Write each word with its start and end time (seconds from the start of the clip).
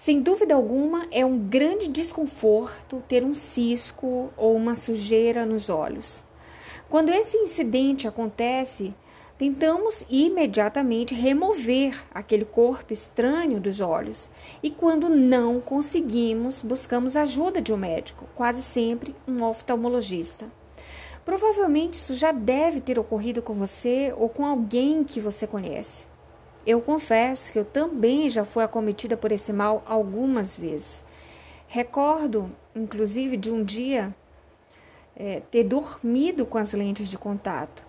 Sem 0.00 0.22
dúvida 0.22 0.54
alguma, 0.54 1.08
é 1.10 1.26
um 1.26 1.36
grande 1.36 1.88
desconforto 1.88 3.02
ter 3.08 3.24
um 3.24 3.34
cisco 3.34 4.30
ou 4.36 4.54
uma 4.54 4.76
sujeira 4.76 5.44
nos 5.44 5.68
olhos. 5.68 6.22
Quando 6.88 7.08
esse 7.08 7.36
incidente 7.36 8.06
acontece, 8.06 8.94
tentamos 9.36 10.04
imediatamente 10.08 11.16
remover 11.16 12.00
aquele 12.14 12.44
corpo 12.44 12.92
estranho 12.92 13.58
dos 13.58 13.80
olhos 13.80 14.30
e, 14.62 14.70
quando 14.70 15.08
não 15.08 15.60
conseguimos, 15.60 16.62
buscamos 16.62 17.16
ajuda 17.16 17.60
de 17.60 17.72
um 17.72 17.76
médico, 17.76 18.24
quase 18.36 18.62
sempre 18.62 19.16
um 19.26 19.42
oftalmologista. 19.42 20.46
Provavelmente 21.24 21.94
isso 21.94 22.14
já 22.14 22.30
deve 22.30 22.80
ter 22.80 23.00
ocorrido 23.00 23.42
com 23.42 23.52
você 23.52 24.14
ou 24.16 24.28
com 24.28 24.46
alguém 24.46 25.02
que 25.02 25.18
você 25.18 25.44
conhece. 25.44 26.06
Eu 26.68 26.82
confesso 26.82 27.50
que 27.50 27.58
eu 27.58 27.64
também 27.64 28.28
já 28.28 28.44
fui 28.44 28.62
acometida 28.62 29.16
por 29.16 29.32
esse 29.32 29.54
mal 29.54 29.82
algumas 29.86 30.54
vezes. 30.54 31.02
Recordo, 31.66 32.54
inclusive, 32.76 33.38
de 33.38 33.50
um 33.50 33.64
dia 33.64 34.14
é, 35.16 35.40
ter 35.50 35.64
dormido 35.64 36.44
com 36.44 36.58
as 36.58 36.74
lentes 36.74 37.08
de 37.08 37.16
contato. 37.16 37.86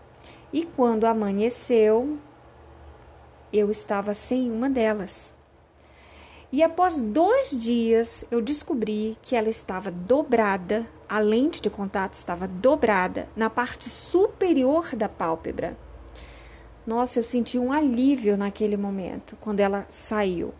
E 0.53 0.63
quando 0.63 1.03
amanheceu, 1.03 2.17
eu 3.51 3.70
estava 3.70 4.13
sem 4.13 4.49
uma 4.49 4.70
delas. 4.70 5.34
E 6.49 6.63
após 6.63 7.01
dois 7.01 7.49
dias, 7.51 8.23
eu 8.31 8.41
descobri 8.41 9.17
que 9.21 9.35
ela 9.35 9.49
estava 9.49 9.91
dobrada, 9.91 10.87
a 11.09 11.20
lente 11.20 11.61
de 11.61 11.70
contato 11.70 12.13
estava 12.13 12.48
dobrada 12.48 13.27
na 13.35 13.49
parte 13.49 13.89
superior 13.89 14.95
da 14.95 15.09
pálpebra. 15.09 15.88
Nossa, 16.89 17.20
eu 17.20 17.23
senti 17.23 17.59
um 17.59 17.71
alívio 17.71 18.35
naquele 18.35 18.75
momento, 18.75 19.38
quando 19.39 19.59
ela 19.59 19.85
saiu. 19.89 20.52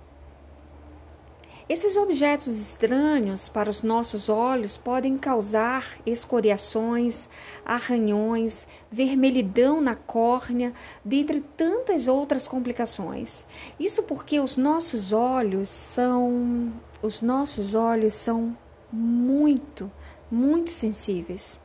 Esses 1.68 1.98
objetos 1.98 2.56
estranhos 2.60 3.50
para 3.50 3.68
os 3.68 3.82
nossos 3.82 4.30
olhos 4.30 4.78
podem 4.78 5.18
causar 5.18 5.98
escoriações, 6.06 7.28
arranhões, 7.66 8.68
vermelhidão 8.92 9.82
na 9.82 9.96
córnea, 9.96 10.72
dentre 11.04 11.42
tantas 11.42 12.08
outras 12.08 12.48
complicações. 12.48 13.44
Isso 13.80 14.04
porque 14.04 14.40
os 14.40 14.56
nossos 14.56 15.12
olhos 15.12 15.68
são 15.68 16.72
os 17.02 17.24
nossos 17.24 17.74
olhos 17.74 18.14
são 18.14 18.56
muito, 18.94 19.92
muito 20.30 20.70
sensíveis. 20.70 21.60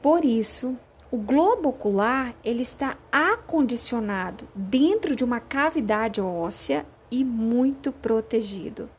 Por 0.00 0.24
isso, 0.24 0.78
o 1.10 1.16
globo 1.16 1.70
ocular 1.70 2.34
ele 2.44 2.62
está 2.62 2.98
acondicionado 3.10 4.46
dentro 4.54 5.16
de 5.16 5.24
uma 5.24 5.40
cavidade 5.40 6.20
óssea 6.20 6.84
e 7.10 7.24
muito 7.24 7.90
protegido. 7.90 8.90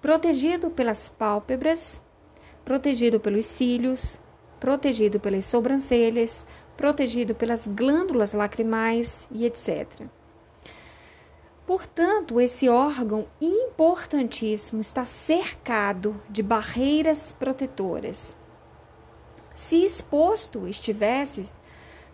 Protegido 0.00 0.68
pelas 0.68 1.08
pálpebras, 1.08 2.00
protegido 2.64 3.20
pelos 3.20 3.46
cílios, 3.46 4.18
protegido 4.58 5.20
pelas 5.20 5.46
sobrancelhas, 5.46 6.44
protegido 6.76 7.36
pelas 7.36 7.68
glândulas 7.68 8.34
lacrimais 8.34 9.28
e 9.30 9.44
etc. 9.44 10.06
Portanto, 11.64 12.40
esse 12.40 12.68
órgão 12.68 13.26
importantíssimo 13.40 14.80
está 14.80 15.04
cercado 15.04 16.20
de 16.28 16.42
barreiras 16.42 17.30
protetoras 17.30 18.34
se 19.58 19.84
exposto 19.84 20.68
estivesse, 20.68 21.50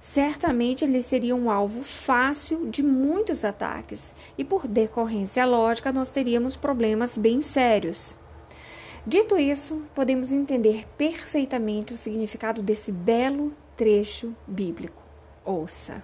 certamente 0.01 0.83
ele 0.83 1.03
seria 1.03 1.37
um 1.37 1.51
alvo 1.51 1.83
fácil 1.83 2.71
de 2.71 2.83
muitos 2.83 3.45
ataques 3.45 4.15
e, 4.39 4.43
por 4.43 4.67
decorrência 4.67 5.45
lógica, 5.45 5.93
nós 5.93 6.11
teríamos 6.11 6.57
problemas 6.57 7.19
bem 7.19 7.43
sérios. 7.43 8.17
Dito 9.07 9.37
isso, 9.37 9.83
podemos 9.95 10.33
entender 10.33 10.87
perfeitamente 10.97 11.93
o 11.93 11.99
significado 11.99 12.63
desse 12.63 12.91
belo 12.91 13.53
trecho 13.77 14.35
bíblico. 14.47 15.03
Ouça: 15.45 16.03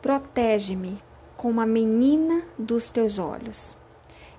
Protege-me 0.00 0.96
como 1.36 1.60
a 1.60 1.66
menina 1.66 2.44
dos 2.56 2.88
teus 2.88 3.18
olhos. 3.18 3.76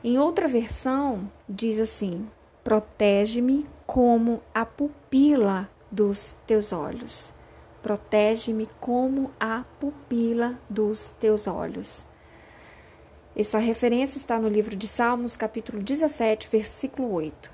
Em 0.01 0.17
outra 0.17 0.47
versão, 0.47 1.29
diz 1.49 1.78
assim: 1.79 2.25
Protege-me 2.63 3.67
como 3.85 4.41
a 4.53 4.66
pupila 4.66 5.69
dos 5.95 6.35
teus 6.45 6.73
olhos. 6.73 7.33
Protege-me 7.81 8.67
como 8.81 9.31
a 9.39 9.63
pupila 9.79 10.59
dos 10.69 11.11
teus 11.11 11.47
olhos. 11.47 12.06
Essa 13.33 13.59
referência 13.59 14.17
está 14.17 14.38
no 14.38 14.50
livro 14.50 14.75
de 14.75 14.89
Salmos, 14.89 15.38
capítulo 15.38 15.81
17, 15.81 16.50
versículo 16.51 17.13
8. 17.13 17.50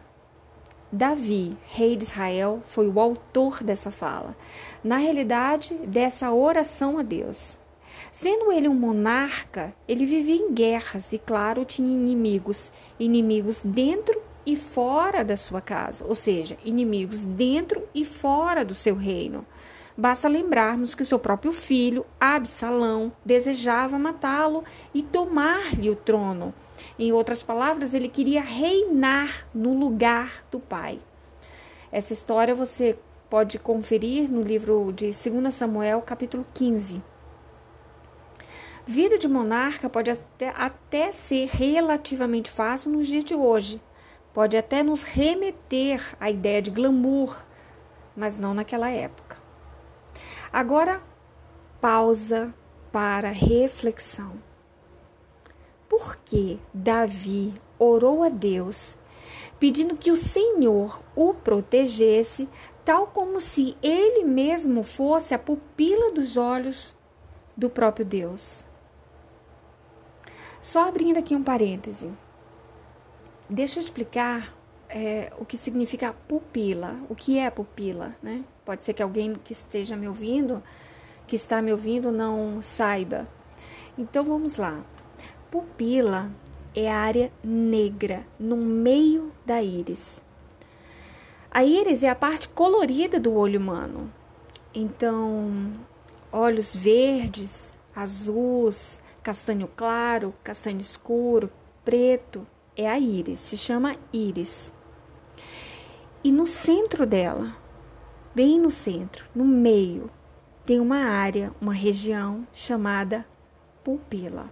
Davi, 0.92 1.56
rei 1.68 1.96
de 1.96 2.04
Israel, 2.04 2.62
foi 2.66 2.88
o 2.88 3.00
autor 3.00 3.64
dessa 3.64 3.92
fala. 3.92 4.36
Na 4.84 4.98
realidade, 4.98 5.76
dessa 5.86 6.32
oração 6.32 6.98
a 6.98 7.04
Deus. 7.04 7.60
Sendo 8.12 8.52
ele 8.52 8.68
um 8.68 8.74
monarca, 8.74 9.74
ele 9.88 10.06
vivia 10.06 10.36
em 10.36 10.52
guerras 10.52 11.14
e, 11.14 11.20
claro, 11.20 11.64
tinha 11.64 11.92
inimigos, 11.92 12.72
inimigos 13.00 13.62
dentro 13.64 14.31
e 14.46 14.56
fora 14.56 15.24
da 15.24 15.38
sua 15.38 15.62
casa, 15.62 16.06
ou 16.06 16.16
seja, 16.16 16.58
inimigos 16.64 17.24
dentro 17.24 17.88
e 17.94 18.04
fora 18.04 18.66
do 18.66 18.76
seu 18.76 18.96
reino. 18.96 19.46
Basta 19.98 20.28
lembrarmos 20.28 20.96
que 20.96 21.04
o 21.04 21.06
seu 21.06 21.20
próprio 21.20 21.52
filho, 21.52 22.06
Absalão, 22.20 23.12
desejava 23.26 24.00
matá-lo 24.00 24.64
e 24.94 25.04
tomar-lhe 25.04 25.90
o 25.90 25.96
trono. 25.96 26.54
Em 26.98 27.12
outras 27.12 27.44
palavras, 27.44 27.94
ele 27.94 28.08
queria 28.08 28.42
reinar 28.42 29.48
no 29.54 29.78
lugar 29.78 30.44
do 30.50 30.60
pai. 30.60 31.00
Essa 31.92 32.14
história 32.14 32.56
você 32.56 32.98
pode 33.30 33.60
conferir 33.60 34.32
no 34.32 34.42
livro 34.42 34.92
de 34.94 35.12
2 35.12 35.54
Samuel, 35.54 36.02
capítulo 36.02 36.46
15. 36.54 37.02
Vida 38.86 39.18
de 39.18 39.28
monarca 39.28 39.90
pode 39.90 40.10
até, 40.10 40.50
até 40.50 41.12
ser 41.12 41.48
relativamente 41.48 42.50
fácil 42.50 42.92
nos 42.92 43.08
dias 43.08 43.24
de 43.24 43.36
hoje, 43.36 43.80
pode 44.34 44.56
até 44.56 44.82
nos 44.84 45.04
remeter 45.04 46.16
à 46.20 46.30
ideia 46.30 46.62
de 46.62 46.72
glamour, 46.72 47.44
mas 48.16 48.38
não 48.38 48.54
naquela 48.54 48.90
época. 48.90 49.38
Agora, 50.52 51.02
pausa 51.80 52.54
para 52.92 53.30
reflexão. 53.30 54.34
Por 55.88 56.18
que 56.18 56.60
Davi 56.74 57.54
orou 57.78 58.24
a 58.24 58.30
Deus 58.30 58.96
pedindo 59.60 59.96
que 59.96 60.12
o 60.12 60.16
Senhor 60.16 61.02
o 61.16 61.34
protegesse, 61.34 62.50
tal 62.84 63.08
como 63.08 63.40
se 63.40 63.78
ele 63.82 64.24
mesmo 64.24 64.84
fosse 64.84 65.34
a 65.34 65.40
pupila 65.40 66.12
dos 66.12 66.36
olhos 66.36 66.96
do 67.56 67.70
próprio 67.70 68.06
Deus? 68.06 68.66
Só 70.62 70.88
abrindo 70.88 71.18
aqui 71.18 71.36
um 71.36 71.44
parêntese. 71.44 72.12
Deixa 73.54 73.80
eu 73.80 73.84
explicar 73.84 74.56
é, 74.88 75.30
o 75.38 75.44
que 75.44 75.58
significa 75.58 76.16
pupila, 76.26 76.96
o 77.10 77.16
que 77.16 77.38
é 77.38 77.50
pupila, 77.50 78.16
né? 78.24 78.46
Pode 78.64 78.82
ser 78.82 78.94
que 78.94 79.04
alguém 79.04 79.34
que 79.34 79.52
esteja 79.52 79.98
me 79.98 80.08
ouvindo, 80.08 80.64
que 81.28 81.36
está 81.36 81.62
me 81.62 81.70
ouvindo, 81.70 82.14
não 82.14 82.62
saiba. 82.62 83.28
Então 83.98 84.24
vamos 84.24 84.56
lá. 84.56 84.82
Pupila 85.52 86.32
é 86.74 86.90
a 86.90 86.96
área 86.96 87.30
negra 87.44 88.26
no 88.40 88.56
meio 88.56 89.34
da 89.46 89.62
íris. 89.62 90.22
A 91.52 91.66
íris 91.66 92.04
é 92.04 92.10
a 92.10 92.16
parte 92.16 92.48
colorida 92.48 93.20
do 93.20 93.34
olho 93.34 93.60
humano. 93.60 94.10
Então, 94.74 95.74
olhos 96.32 96.74
verdes, 96.74 97.74
azuis, 97.94 99.02
castanho 99.22 99.68
claro, 99.76 100.34
castanho 100.42 100.80
escuro, 100.80 101.52
preto, 101.84 102.48
é 102.82 102.90
a 102.90 103.00
íris, 103.00 103.40
se 103.40 103.56
chama 103.56 103.96
íris. 104.12 104.74
E 106.24 106.32
no 106.32 106.46
centro 106.48 107.06
dela, 107.06 107.56
bem 108.34 108.60
no 108.60 108.72
centro, 108.72 109.26
no 109.34 109.46
meio, 109.46 110.10
tem 110.66 110.80
uma 110.80 110.98
área, 110.98 111.52
uma 111.60 111.74
região 111.74 112.48
chamada 112.54 113.26
pupila. 113.84 114.50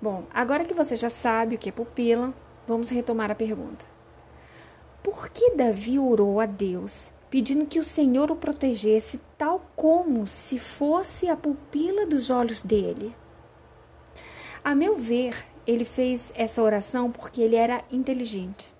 Bom, 0.00 0.24
agora 0.32 0.64
que 0.64 0.74
você 0.74 0.96
já 0.96 1.10
sabe 1.10 1.56
o 1.56 1.58
que 1.58 1.68
é 1.68 1.72
pupila, 1.72 2.32
vamos 2.66 2.88
retomar 2.88 3.30
a 3.30 3.34
pergunta. 3.34 3.84
Por 5.02 5.28
que 5.28 5.54
Davi 5.56 5.98
orou 5.98 6.40
a 6.40 6.46
Deus 6.46 7.10
pedindo 7.30 7.66
que 7.66 7.78
o 7.78 7.84
Senhor 7.84 8.30
o 8.30 8.36
protegesse 8.36 9.20
tal 9.38 9.64
como 9.74 10.26
se 10.26 10.58
fosse 10.58 11.28
a 11.28 11.36
pupila 11.36 12.06
dos 12.06 12.28
olhos 12.28 12.62
dele? 12.62 13.14
A 14.62 14.74
meu 14.74 14.96
ver, 14.96 15.34
ele 15.66 15.84
fez 15.84 16.32
essa 16.34 16.62
oração 16.62 17.10
porque 17.10 17.40
ele 17.40 17.56
era 17.56 17.84
inteligente. 17.90 18.72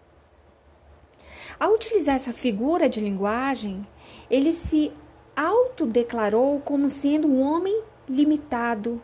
Ao 1.59 1.75
utilizar 1.75 2.17
essa 2.17 2.32
figura 2.32 2.88
de 2.88 3.00
linguagem, 3.00 3.87
ele 4.31 4.53
se 4.53 4.93
autodeclarou 5.37 6.61
como 6.61 6.88
sendo 6.88 7.29
um 7.29 7.41
homem 7.41 7.82
limitado, 8.09 9.00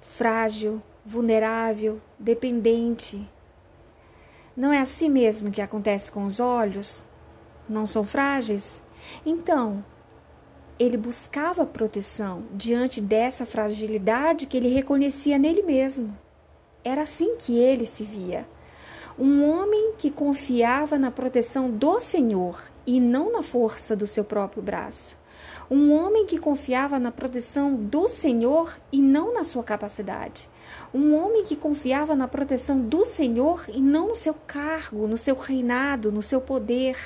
frágil, 0.00 0.82
vulnerável, 1.04 2.00
dependente. 2.18 3.26
Não 4.56 4.72
é 4.72 4.80
assim 4.80 5.08
mesmo 5.08 5.50
que 5.50 5.60
acontece 5.60 6.10
com 6.10 6.24
os 6.24 6.40
olhos? 6.40 7.06
Não 7.68 7.86
são 7.86 8.02
frágeis? 8.02 8.82
Então, 9.24 9.84
ele 10.78 10.96
buscava 10.96 11.66
proteção 11.66 12.44
diante 12.52 13.00
dessa 13.00 13.44
fragilidade 13.44 14.46
que 14.46 14.56
ele 14.56 14.68
reconhecia 14.68 15.38
nele 15.38 15.62
mesmo. 15.62 16.16
Era 16.84 17.02
assim 17.02 17.36
que 17.36 17.58
ele 17.58 17.86
se 17.86 18.04
via. 18.04 18.46
Um 19.18 19.44
homem 19.44 19.94
que 19.98 20.10
confiava 20.10 20.98
na 20.98 21.10
proteção 21.10 21.70
do 21.70 21.98
Senhor 21.98 22.62
e 22.86 23.00
não 23.00 23.32
na 23.32 23.42
força 23.42 23.96
do 23.96 24.06
seu 24.06 24.24
próprio 24.24 24.62
braço. 24.62 25.16
Um 25.70 25.92
homem 25.92 26.24
que 26.24 26.38
confiava 26.38 26.98
na 26.98 27.10
proteção 27.10 27.74
do 27.74 28.08
Senhor 28.08 28.78
e 28.90 29.02
não 29.02 29.34
na 29.34 29.44
sua 29.44 29.62
capacidade. 29.62 30.48
Um 30.94 31.14
homem 31.14 31.44
que 31.44 31.56
confiava 31.56 32.16
na 32.16 32.26
proteção 32.26 32.80
do 32.80 33.04
Senhor 33.04 33.64
e 33.68 33.80
não 33.80 34.08
no 34.08 34.16
seu 34.16 34.34
cargo, 34.46 35.06
no 35.06 35.18
seu 35.18 35.34
reinado, 35.34 36.10
no 36.10 36.22
seu 36.22 36.40
poder. 36.40 36.96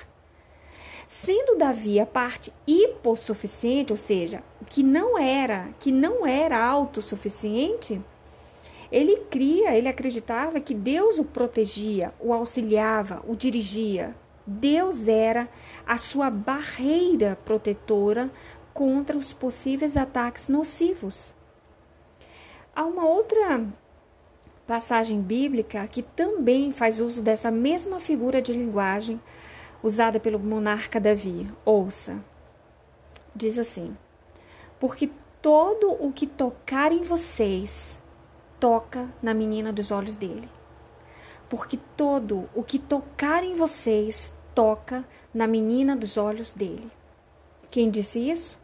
Sendo 1.07 1.57
Davi 1.59 1.99
a 1.99 2.07
parte 2.07 2.53
hipossuficiente, 2.67 3.93
ou 3.93 3.97
seja, 3.97 4.43
que 4.67 4.83
não 4.83 5.19
era, 5.19 5.71
que 5.81 5.91
não 5.91 6.27
era 6.27 6.65
autossuficiente, 6.65 8.01
ele 8.93 9.17
cria, 9.31 9.75
ele 9.75 9.89
acreditava 9.89 10.61
que 10.61 10.75
Deus 10.75 11.19
o 11.19 11.25
protegia, 11.25 12.13
o 12.21 12.31
auxiliava, 12.31 13.25
o 13.27 13.35
dirigia. 13.35 14.15
Deus 14.47 15.09
era 15.09 15.49
a 15.87 15.97
sua 15.97 16.29
barreira 16.29 17.39
protetora 17.43 18.31
contra 18.75 19.17
os 19.17 19.33
possíveis 19.33 19.97
ataques 19.97 20.51
nocivos. 20.51 21.33
Há 22.77 22.85
uma 22.85 23.07
outra 23.07 23.67
passagem 24.67 25.23
bíblica 25.23 25.87
que 25.87 26.03
também 26.03 26.71
faz 26.71 27.01
uso 27.01 27.23
dessa 27.23 27.51
mesma 27.51 27.99
figura 27.99 28.43
de 28.43 28.53
linguagem 28.53 29.19
usada 29.83 30.21
pelo 30.21 30.39
monarca 30.39 31.01
Davi. 31.01 31.49
Ouça. 31.65 32.23
Diz 33.35 33.59
assim: 33.59 33.97
Porque 34.79 35.11
todo 35.41 35.93
o 35.93 36.13
que 36.13 36.27
tocar 36.27 36.93
em 36.93 37.03
vocês 37.03 38.02
toca 38.63 39.09
na 39.21 39.35
menina 39.35 39.73
dos 39.73 39.91
olhos 39.91 40.17
dele. 40.17 40.49
Porque 41.51 41.77
todo 41.97 42.49
o 42.55 42.63
que 42.63 42.79
tocar 42.79 43.43
em 43.43 43.57
vocês 43.57 44.33
toca 44.55 45.05
na 45.35 45.49
menina 45.49 45.97
dos 45.97 46.17
olhos 46.17 46.55
dele. 46.55 46.89
Quem 47.73 47.91
disse 47.91 48.21
isso? 48.21 48.57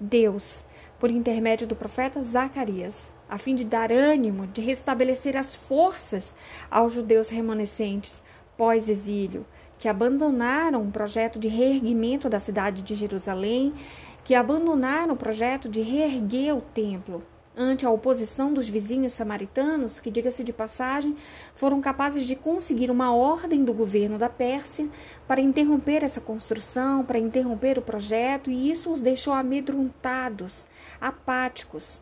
Deus, 0.00 0.64
por 0.98 1.10
intermédio 1.10 1.66
do 1.66 1.76
profeta 1.76 2.22
Zacarias, 2.22 3.12
a 3.28 3.36
fim 3.36 3.54
de 3.54 3.66
dar 3.66 3.92
ânimo, 3.92 4.46
de 4.46 4.62
restabelecer 4.62 5.36
as 5.36 5.54
forças 5.54 6.34
aos 6.70 6.94
judeus 6.94 7.28
remanescentes 7.28 8.22
pós-exílio, 8.56 9.44
que 9.78 9.86
abandonaram 9.86 10.82
o 10.82 10.90
projeto 10.90 11.38
de 11.38 11.48
reerguimento 11.48 12.26
da 12.26 12.40
cidade 12.40 12.80
de 12.80 12.94
Jerusalém, 12.94 13.74
que 14.24 14.34
abandonaram 14.34 15.12
o 15.12 15.18
projeto 15.18 15.68
de 15.68 15.82
reerguer 15.82 16.56
o 16.56 16.62
templo 16.62 17.22
ante 17.56 17.84
a 17.84 17.90
oposição 17.90 18.52
dos 18.52 18.68
vizinhos 18.68 19.12
samaritanos, 19.12 20.00
que, 20.00 20.10
diga-se 20.10 20.42
de 20.42 20.52
passagem, 20.52 21.16
foram 21.54 21.80
capazes 21.80 22.26
de 22.26 22.34
conseguir 22.34 22.90
uma 22.90 23.14
ordem 23.14 23.64
do 23.64 23.74
governo 23.74 24.18
da 24.18 24.28
Pérsia 24.28 24.88
para 25.26 25.40
interromper 25.40 26.02
essa 26.02 26.20
construção, 26.20 27.04
para 27.04 27.18
interromper 27.18 27.78
o 27.78 27.82
projeto, 27.82 28.50
e 28.50 28.70
isso 28.70 28.90
os 28.90 29.00
deixou 29.00 29.34
amedrontados, 29.34 30.66
apáticos. 31.00 32.00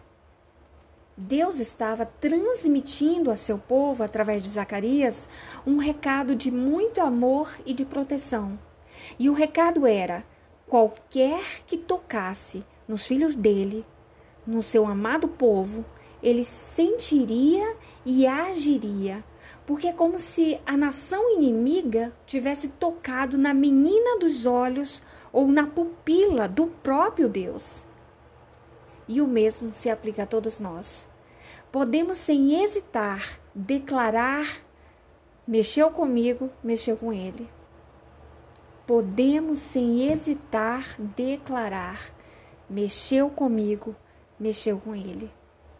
Deus 1.17 1.59
estava 1.59 2.07
transmitindo 2.07 3.31
a 3.31 3.37
seu 3.37 3.59
povo, 3.59 4.03
através 4.03 4.43
de 4.43 4.49
Zacarias, 4.49 5.29
um 5.67 5.77
recado 5.77 6.35
de 6.35 6.51
muito 6.51 7.01
amor 7.01 7.51
e 7.67 7.75
de 7.75 7.85
proteção. 7.85 8.59
E 9.19 9.29
o 9.29 9.35
recado 9.35 9.87
era: 9.87 10.25
qualquer 10.67 11.63
que 11.67 11.77
tocasse 11.77 12.65
nos 12.89 13.05
filhos 13.05 13.35
dele 13.37 13.85
no 14.51 14.63
seu 14.63 14.87
amado 14.87 15.29
povo, 15.29 15.85
ele 16.23 16.45
sentiria 16.45 17.77
e 18.05 18.27
agiria, 18.27 19.25
porque 19.65 19.87
é 19.87 19.93
como 19.93 20.19
se 20.19 20.61
a 20.67 20.77
nação 20.77 21.33
inimiga 21.33 22.13
tivesse 22.27 22.69
tocado 22.69 23.39
na 23.39 23.55
menina 23.55 24.19
dos 24.19 24.45
olhos 24.45 25.03
ou 25.33 25.47
na 25.47 25.67
pupila 25.67 26.49
do 26.49 26.67
próprio 26.67 27.29
Deus. 27.29 27.85
E 29.07 29.21
o 29.21 29.27
mesmo 29.27 29.73
se 29.73 29.89
aplica 29.89 30.25
a 30.25 30.27
todos 30.27 30.59
nós. 30.59 31.09
Podemos, 31.71 32.19
sem 32.19 32.63
hesitar, 32.63 33.41
declarar: 33.55 34.61
mexeu 35.47 35.91
comigo, 35.91 36.51
mexeu 36.63 36.97
com 36.97 37.13
ele. 37.13 37.49
Podemos, 38.87 39.61
sem 39.61 40.11
hesitar, 40.11 40.97
declarar: 40.99 42.13
mexeu 42.69 43.31
comigo, 43.31 43.95
mexeu 44.41 44.79
com 44.79 44.95
ele. 44.95 45.31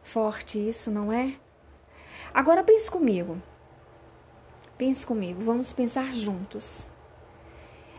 Forte 0.03 0.59
isso, 0.59 0.91
não 0.91 1.11
é? 1.11 1.35
Agora 2.33 2.63
pense 2.63 2.91
comigo. 2.91 3.41
Pense 4.77 5.05
comigo, 5.05 5.43
vamos 5.43 5.73
pensar 5.73 6.13
juntos. 6.13 6.87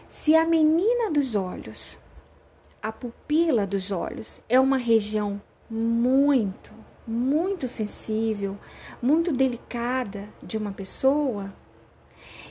Se 0.08 0.36
a 0.36 0.46
menina 0.46 1.10
dos 1.12 1.36
olhos, 1.36 1.98
a 2.81 2.92
pupila 2.92 3.66
dos 3.66 3.92
olhos, 3.92 4.40
é 4.48 4.60
uma 4.60 4.78
região 4.78 5.42
muito, 5.69 6.74
muito 7.08 7.68
sensível, 7.68 8.58
muito 9.02 9.31
delicada 9.31 10.28
de 10.42 10.58
uma 10.58 10.72
pessoa, 10.72 11.54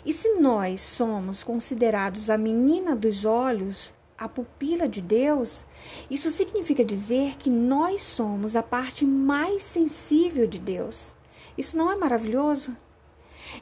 e 0.04 0.12
se 0.12 0.34
nós 0.38 0.80
somos 0.80 1.44
considerados 1.44 2.30
a 2.30 2.38
menina 2.38 2.96
dos 2.96 3.24
olhos, 3.24 3.94
a 4.20 4.28
pupila 4.28 4.86
de 4.86 5.00
Deus, 5.00 5.64
isso 6.10 6.30
significa 6.30 6.84
dizer 6.84 7.38
que 7.38 7.48
nós 7.48 8.02
somos 8.02 8.54
a 8.54 8.62
parte 8.62 9.02
mais 9.02 9.62
sensível 9.62 10.46
de 10.46 10.58
Deus. 10.58 11.14
Isso 11.56 11.78
não 11.78 11.90
é 11.90 11.96
maravilhoso? 11.96 12.76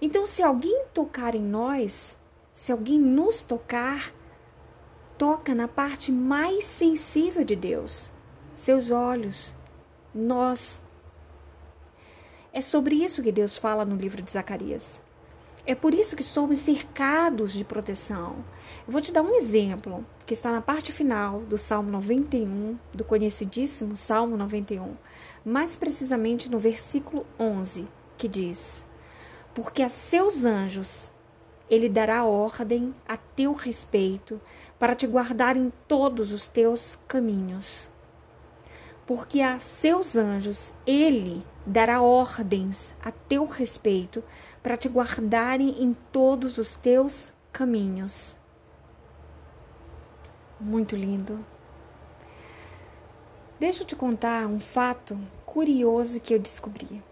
Então, 0.02 0.26
se 0.26 0.42
alguém 0.42 0.86
tocar 0.92 1.36
em 1.36 1.42
nós, 1.42 2.18
se 2.52 2.72
alguém 2.72 2.98
nos 2.98 3.44
tocar, 3.44 4.12
toca 5.16 5.54
na 5.54 5.68
parte 5.68 6.10
mais 6.10 6.64
sensível 6.64 7.44
de 7.44 7.54
Deus, 7.54 8.10
seus 8.52 8.90
olhos, 8.90 9.54
nós. 10.12 10.82
É 12.52 12.60
sobre 12.60 12.96
isso 12.96 13.22
que 13.22 13.30
Deus 13.30 13.56
fala 13.56 13.84
no 13.84 13.94
livro 13.94 14.20
de 14.20 14.32
Zacarias. 14.32 15.00
É 15.68 15.74
por 15.74 15.92
isso 15.92 16.16
que 16.16 16.24
somos 16.24 16.60
cercados 16.60 17.52
de 17.52 17.62
proteção. 17.62 18.36
Eu 18.86 18.90
vou 18.90 19.02
te 19.02 19.12
dar 19.12 19.20
um 19.20 19.34
exemplo 19.34 20.02
que 20.24 20.32
está 20.32 20.50
na 20.50 20.62
parte 20.62 20.92
final 20.92 21.40
do 21.40 21.58
Salmo 21.58 21.90
91, 21.90 22.78
do 22.94 23.04
conhecidíssimo 23.04 23.94
Salmo 23.94 24.34
91, 24.34 24.96
mais 25.44 25.76
precisamente 25.76 26.48
no 26.48 26.58
versículo 26.58 27.26
11, 27.38 27.86
que 28.16 28.26
diz: 28.26 28.82
Porque 29.52 29.82
a 29.82 29.90
seus 29.90 30.42
anjos 30.46 31.10
ele 31.68 31.90
dará 31.90 32.24
ordem 32.24 32.94
a 33.06 33.18
teu 33.18 33.52
respeito 33.52 34.40
para 34.78 34.94
te 34.94 35.06
guardar 35.06 35.54
em 35.54 35.70
todos 35.86 36.32
os 36.32 36.48
teus 36.48 36.98
caminhos. 37.06 37.90
Porque 39.06 39.42
a 39.42 39.58
seus 39.58 40.16
anjos 40.16 40.72
ele 40.86 41.44
dará 41.66 42.00
ordens 42.00 42.94
a 43.04 43.10
teu 43.12 43.44
respeito 43.44 44.24
para 44.68 44.76
te 44.76 44.86
guardarem 44.86 45.82
em 45.82 45.94
todos 45.94 46.58
os 46.58 46.76
teus 46.76 47.32
caminhos. 47.50 48.36
Muito 50.60 50.94
lindo. 50.94 51.42
Deixa 53.58 53.82
eu 53.82 53.86
te 53.86 53.96
contar 53.96 54.46
um 54.46 54.60
fato 54.60 55.18
curioso 55.46 56.20
que 56.20 56.34
eu 56.34 56.38
descobri. 56.38 57.02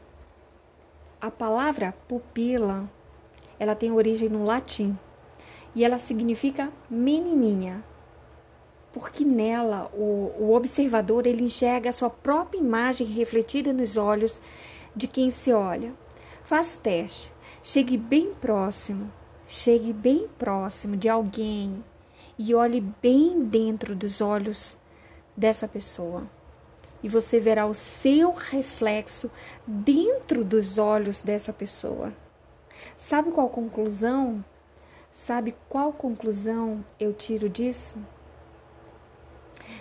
A 1.18 1.30
palavra 1.30 1.94
pupila, 2.06 2.90
ela 3.58 3.74
tem 3.74 3.90
origem 3.90 4.28
no 4.28 4.44
latim 4.44 4.94
e 5.74 5.82
ela 5.82 5.96
significa 5.96 6.70
menininha, 6.90 7.82
porque 8.92 9.24
nela 9.24 9.90
o, 9.94 10.30
o 10.38 10.52
observador 10.54 11.26
ele 11.26 11.44
enxerga 11.44 11.88
a 11.88 11.94
sua 11.94 12.10
própria 12.10 12.58
imagem 12.58 13.06
refletida 13.06 13.72
nos 13.72 13.96
olhos 13.96 14.42
de 14.94 15.08
quem 15.08 15.30
se 15.30 15.54
olha. 15.54 15.94
Faça 16.44 16.76
o 16.76 16.80
teste. 16.82 17.34
Chegue 17.68 17.96
bem 17.96 18.32
próximo, 18.32 19.12
chegue 19.44 19.92
bem 19.92 20.28
próximo 20.38 20.96
de 20.96 21.08
alguém 21.08 21.84
e 22.38 22.54
olhe 22.54 22.80
bem 22.80 23.42
dentro 23.42 23.96
dos 23.96 24.20
olhos 24.20 24.78
dessa 25.36 25.66
pessoa. 25.66 26.30
E 27.02 27.08
você 27.08 27.40
verá 27.40 27.66
o 27.66 27.74
seu 27.74 28.32
reflexo 28.32 29.28
dentro 29.66 30.44
dos 30.44 30.78
olhos 30.78 31.22
dessa 31.22 31.52
pessoa. 31.52 32.12
Sabe 32.96 33.32
qual 33.32 33.48
conclusão? 33.48 34.44
Sabe 35.12 35.52
qual 35.68 35.92
conclusão 35.92 36.84
eu 37.00 37.12
tiro 37.12 37.48
disso? 37.48 37.96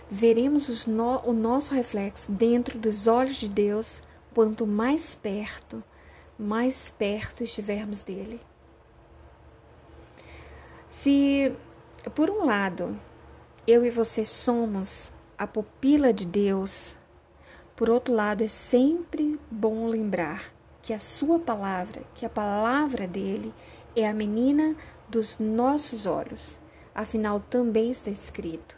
Veremos 0.10 0.88
no, 0.88 1.20
o 1.20 1.34
nosso 1.34 1.72
reflexo 1.72 2.32
dentro 2.32 2.80
dos 2.80 3.06
olhos 3.06 3.36
de 3.36 3.48
Deus 3.48 4.02
quanto 4.34 4.66
mais 4.66 5.14
perto 5.14 5.84
mais 6.38 6.92
perto 6.92 7.44
estivermos 7.44 8.02
dele. 8.02 8.40
Se, 10.90 11.52
por 12.14 12.30
um 12.30 12.46
lado, 12.46 13.00
eu 13.68 13.86
e 13.86 13.90
você 13.90 14.26
somos 14.26 15.12
a 15.38 15.46
pupila 15.46 16.14
de 16.14 16.26
Deus, 16.26 16.96
por 17.76 17.90
outro 17.90 18.14
lado, 18.14 18.42
é 18.42 18.48
sempre 18.48 19.38
bom 19.52 19.88
lembrar 19.88 20.54
que 20.82 20.94
a 20.94 21.00
sua 21.00 21.38
palavra, 21.38 22.04
que 22.14 22.26
a 22.26 22.30
palavra 22.30 23.06
dele 23.06 23.54
é 23.94 24.08
a 24.08 24.14
menina 24.14 24.76
dos 25.10 25.40
nossos 25.40 26.06
olhos. 26.06 26.58
Afinal, 26.94 27.42
também 27.42 27.92
está 27.92 28.10
escrito: 28.10 28.78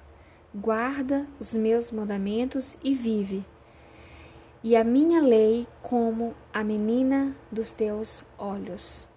guarda 0.54 1.28
os 1.40 1.54
meus 1.54 1.92
mandamentos 1.92 2.76
e 2.84 2.96
vive. 2.96 3.46
E 4.70 4.76
a 4.76 4.84
minha 4.84 5.22
lei 5.22 5.66
como 5.82 6.36
a 6.54 6.62
menina 6.62 7.34
dos 7.50 7.72
teus 7.72 8.26
olhos. 8.38 9.08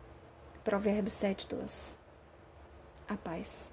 Provérbios 0.63 1.15
7, 1.15 1.49
12. 1.49 1.97
A 3.09 3.17
paz. 3.17 3.73